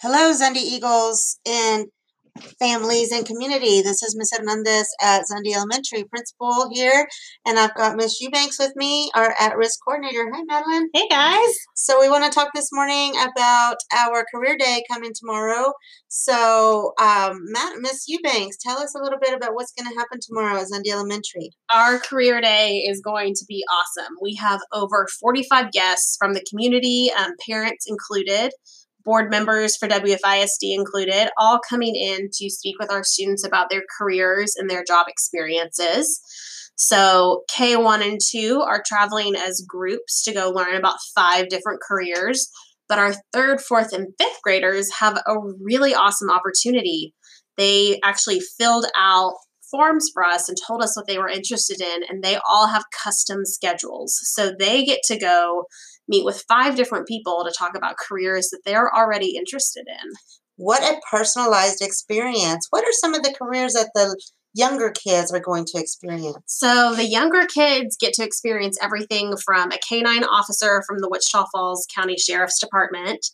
Hello, 0.00 0.32
Zundy 0.32 0.58
Eagles 0.58 1.40
and 1.44 1.86
families 2.60 3.10
and 3.10 3.26
community. 3.26 3.82
This 3.82 4.00
is 4.00 4.14
Miss 4.16 4.30
Hernandez 4.30 4.86
at 5.02 5.24
Zundy 5.24 5.56
Elementary 5.56 6.04
Principal 6.04 6.70
here, 6.72 7.08
and 7.44 7.58
I've 7.58 7.74
got 7.74 7.96
Miss 7.96 8.20
Eubanks 8.20 8.60
with 8.60 8.76
me, 8.76 9.10
our 9.16 9.34
at-risk 9.40 9.80
coordinator. 9.84 10.30
Hi, 10.32 10.42
Madeline. 10.44 10.88
Hey, 10.94 11.08
guys. 11.08 11.52
So 11.74 12.00
we 12.00 12.08
want 12.08 12.24
to 12.24 12.30
talk 12.30 12.50
this 12.54 12.70
morning 12.72 13.14
about 13.16 13.78
our 13.92 14.24
career 14.32 14.56
day 14.56 14.84
coming 14.88 15.10
tomorrow. 15.18 15.72
So, 16.06 16.92
um, 17.00 17.40
Matt, 17.46 17.80
Miss 17.80 18.04
Eubanks, 18.06 18.56
tell 18.56 18.78
us 18.78 18.94
a 18.94 19.02
little 19.02 19.18
bit 19.20 19.34
about 19.34 19.54
what's 19.54 19.72
going 19.72 19.92
to 19.92 19.98
happen 19.98 20.20
tomorrow 20.22 20.60
at 20.60 20.68
Zundy 20.68 20.92
Elementary. 20.92 21.50
Our 21.72 21.98
career 21.98 22.40
day 22.40 22.84
is 22.88 23.00
going 23.00 23.34
to 23.34 23.44
be 23.48 23.64
awesome. 23.68 24.14
We 24.22 24.36
have 24.36 24.60
over 24.72 25.08
45 25.20 25.72
guests 25.72 26.16
from 26.16 26.34
the 26.34 26.44
community, 26.48 27.10
um, 27.18 27.32
parents 27.48 27.86
included 27.88 28.52
board 29.08 29.30
members 29.30 29.74
for 29.74 29.88
WFISD 29.88 30.74
included, 30.74 31.30
all 31.38 31.58
coming 31.66 31.96
in 31.96 32.28
to 32.30 32.50
speak 32.50 32.76
with 32.78 32.92
our 32.92 33.02
students 33.02 33.42
about 33.42 33.70
their 33.70 33.82
careers 33.98 34.52
and 34.54 34.68
their 34.68 34.84
job 34.84 35.06
experiences. 35.08 36.20
So, 36.76 37.44
K1 37.50 38.06
and 38.06 38.20
2 38.22 38.60
are 38.60 38.82
traveling 38.86 39.34
as 39.34 39.64
groups 39.66 40.22
to 40.24 40.34
go 40.34 40.50
learn 40.50 40.74
about 40.74 40.98
five 41.14 41.48
different 41.48 41.80
careers. 41.80 42.50
But 42.86 42.98
our 42.98 43.14
third, 43.32 43.62
fourth, 43.62 43.94
and 43.94 44.08
fifth 44.18 44.42
graders 44.42 44.90
have 45.00 45.16
a 45.26 45.36
really 45.58 45.94
awesome 45.94 46.30
opportunity. 46.30 47.14
They 47.56 48.00
actually 48.04 48.40
filled 48.58 48.86
out 48.94 49.36
forms 49.70 50.10
for 50.12 50.24
us 50.24 50.48
and 50.48 50.56
told 50.66 50.82
us 50.82 50.96
what 50.96 51.06
they 51.06 51.18
were 51.18 51.28
interested 51.28 51.80
in, 51.80 52.02
and 52.08 52.22
they 52.22 52.38
all 52.48 52.68
have 52.68 52.84
custom 53.02 53.44
schedules. 53.44 54.18
So 54.22 54.52
they 54.58 54.84
get 54.84 55.00
to 55.04 55.18
go 55.18 55.64
meet 56.08 56.24
with 56.24 56.44
five 56.48 56.76
different 56.76 57.06
people 57.06 57.44
to 57.44 57.54
talk 57.56 57.76
about 57.76 57.96
careers 57.98 58.48
that 58.50 58.60
they're 58.64 58.94
already 58.94 59.36
interested 59.36 59.86
in. 59.86 60.12
What 60.56 60.82
a 60.82 61.00
personalized 61.10 61.82
experience. 61.82 62.66
What 62.70 62.84
are 62.84 62.92
some 62.92 63.14
of 63.14 63.22
the 63.22 63.34
careers 63.38 63.74
that 63.74 63.90
the 63.94 64.20
younger 64.54 64.90
kids 64.90 65.32
are 65.32 65.40
going 65.40 65.64
to 65.66 65.78
experience? 65.78 66.38
So, 66.46 66.94
the 66.94 67.06
younger 67.06 67.46
kids 67.46 67.96
get 67.96 68.12
to 68.14 68.24
experience 68.24 68.76
everything 68.82 69.36
from 69.36 69.70
a 69.70 69.78
canine 69.88 70.24
officer 70.24 70.82
from 70.86 70.98
the 70.98 71.08
Wichita 71.08 71.46
Falls 71.52 71.86
County 71.94 72.16
Sheriff's 72.16 72.58
Department 72.58 73.24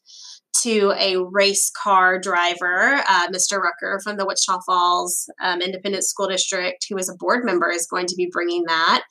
to 0.62 0.92
a 0.98 1.16
race 1.30 1.70
car 1.83 2.19
driver, 2.19 3.02
uh, 3.08 3.28
Mr. 3.28 3.58
Rucker 3.58 4.00
from 4.02 4.16
the 4.16 4.27
Wichita 4.27 4.60
Falls 4.66 5.28
um, 5.42 5.60
Independent 5.60 6.05
School 6.05 6.28
District, 6.28 6.84
who 6.88 6.97
is 6.97 7.08
a 7.08 7.16
board 7.16 7.44
member, 7.44 7.70
is 7.70 7.86
going 7.86 8.06
to 8.06 8.16
be 8.16 8.28
bringing 8.33 8.64
that. 8.66 9.02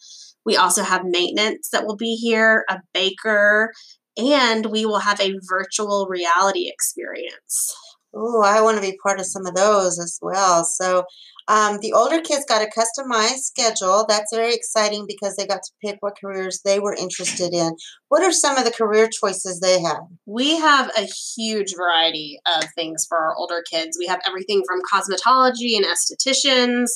We 0.46 0.58
also 0.58 0.84
have 0.84 1.04
maintenance 1.06 1.70
that 1.72 1.86
will 1.86 1.96
be 1.96 2.16
here, 2.16 2.66
a 2.70 2.80
baker, 2.94 3.72
and 4.18 4.66
we 4.68 4.86
will 4.86 5.00
have 5.00 5.20
a 5.20 5.40
virtual 5.50 6.08
reality 6.10 6.70
experience. 6.70 7.74
Oh, 8.16 8.44
I 8.44 8.62
want 8.62 8.78
to 8.78 8.82
be 8.82 8.98
part 9.02 9.20
of 9.20 9.26
some 9.26 9.46
of 9.46 9.56
those 9.56 10.00
as 10.00 10.20
well. 10.22 10.64
So, 10.64 11.06
um, 11.48 11.80
the 11.82 11.94
older 11.94 12.22
kids 12.22 12.46
got 12.48 12.62
a 12.62 12.72
customized 12.72 13.40
schedule. 13.40 14.06
That's 14.08 14.34
very 14.34 14.54
exciting 14.54 15.06
because 15.08 15.36
they 15.36 15.46
got 15.46 15.62
to 15.64 15.72
pick 15.84 15.98
what 16.00 16.18
careers 16.20 16.62
they 16.64 16.80
were 16.80 16.94
interested 16.94 17.54
in. 17.54 17.76
What 18.08 18.24
are 18.24 18.32
some 18.32 18.58
of 18.58 18.66
the 18.66 18.72
career 18.72 19.10
choices 19.10 19.60
they 19.60 19.82
have? 19.82 20.04
We 20.26 20.58
have 20.58 20.90
a 20.98 21.08
huge 21.36 21.74
variety 21.76 22.40
of 22.56 22.66
things 22.76 23.06
for 23.08 23.18
our 23.18 23.36
older 23.36 23.62
kids. 23.70 23.98
We 24.00 24.08
have 24.08 24.22
everything 24.26 24.64
from 24.66 24.82
cosmetology 24.92 25.76
and 25.76 25.86
estheticians 25.86 26.88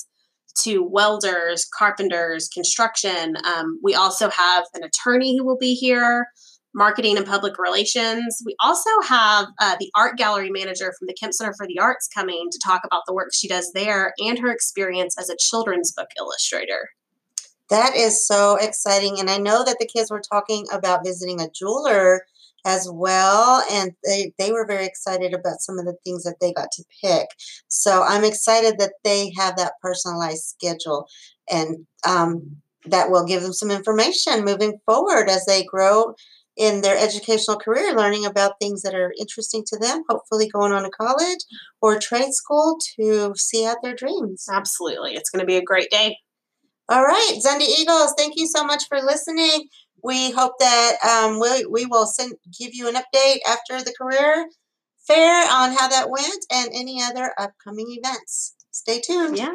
to 0.60 0.82
welders, 0.82 1.68
carpenters, 1.78 2.48
construction. 2.48 3.36
Um, 3.46 3.80
we 3.84 3.96
also 3.96 4.30
have 4.30 4.66
an 4.74 4.84
attorney 4.84 5.38
who 5.38 5.46
will 5.46 5.58
be 5.58 5.76
here, 5.76 6.28
marketing 6.78 7.18
and 7.18 7.26
public 7.26 7.58
relations. 7.58 8.42
We 8.46 8.56
also 8.62 8.90
have 9.08 9.48
uh, 9.60 9.76
the 9.80 9.92
art 9.96 10.16
gallery 10.16 10.52
manager 10.52 10.94
from 10.98 11.08
the 11.08 11.16
Kemp 11.20 11.34
Center 11.34 11.54
for 11.58 11.66
the 11.66 11.80
Arts 11.80 12.08
coming 12.08 12.48
to 12.52 12.60
talk 12.64 12.82
about 12.86 13.02
the 13.08 13.14
work 13.14 13.30
she 13.34 13.48
does 13.48 13.72
there 13.74 14.14
and 14.20 14.38
her 14.38 14.52
experience 14.52 15.18
as 15.18 15.30
a 15.30 15.36
children's 15.40 15.92
book 15.92 16.10
illustrator. 16.20 16.90
That 17.72 17.96
is 17.96 18.26
so 18.26 18.58
exciting. 18.58 19.20
And 19.20 19.30
I 19.30 19.38
know 19.38 19.66
that 19.66 19.78
the 19.80 19.88
kids 19.88 20.12
were 20.12 20.22
talking 20.22 20.68
about 20.72 21.04
visiting 21.04 21.42
a 21.42 21.50
jeweler 21.50 22.22
as 22.64 22.88
well. 22.92 23.64
And 23.72 23.94
they, 24.06 24.34
they 24.38 24.52
were 24.52 24.66
very 24.66 24.86
excited 24.86 25.34
about 25.34 25.62
some 25.62 25.80
of 25.80 25.86
the 25.86 25.98
things 26.06 26.24
that 26.24 26.36
they 26.40 26.54
got 26.54 26.72
to 26.74 26.84
pick. 27.02 27.28
So 27.70 28.04
I'm 28.04 28.24
excited 28.24 28.76
that 28.78 28.94
they 29.04 29.34
have 29.36 29.58
that 29.58 29.74
personalized 29.82 30.44
schedule 30.44 31.08
and 31.50 31.88
um, 32.06 32.58
that 32.86 33.10
will 33.10 33.26
give 33.26 33.42
them 33.42 33.54
some 33.54 33.72
information 33.72 34.46
moving 34.46 34.80
forward 34.86 35.28
as 35.28 35.46
they 35.46 35.64
grow 35.64 36.14
in 36.58 36.82
their 36.82 36.98
educational 36.98 37.58
career, 37.58 37.96
learning 37.96 38.26
about 38.26 38.60
things 38.60 38.82
that 38.82 38.96
are 38.96 39.14
interesting 39.20 39.64
to 39.68 39.78
them, 39.78 40.04
hopefully 40.10 40.48
going 40.48 40.72
on 40.72 40.84
to 40.84 40.90
college 40.90 41.40
or 41.82 42.00
trade 42.00 42.34
school 42.34 42.78
to 43.00 43.34
see 43.36 43.66
out 43.66 43.78
their 43.84 43.96
dreams. 43.96 44.46
Absolutely. 44.52 45.14
It's 45.14 45.30
going 45.30 45.42
to 45.42 45.46
be 45.46 45.58
a 45.58 45.64
great 45.64 45.92
day. 45.92 46.18
All 46.90 47.04
right, 47.04 47.40
Zundy 47.46 47.68
Eagles, 47.80 48.14
thank 48.18 48.34
you 48.38 48.48
so 48.48 48.64
much 48.64 48.84
for 48.88 49.02
listening. 49.02 49.68
We 50.04 50.32
hope 50.32 50.54
that 50.60 50.94
um, 51.06 51.40
we, 51.40 51.66
we 51.66 51.86
will 51.86 52.06
send 52.06 52.34
give 52.58 52.74
you 52.74 52.88
an 52.88 52.96
update 52.96 53.40
after 53.46 53.84
the 53.84 53.94
career 54.00 54.48
fair 55.08 55.44
on 55.52 55.74
how 55.74 55.88
that 55.88 56.10
went 56.10 56.46
and 56.52 56.70
any 56.74 57.02
other 57.02 57.34
upcoming 57.38 57.88
events. 57.90 58.56
Stay 58.72 59.00
tuned. 59.00 59.38
Yeah. 59.38 59.54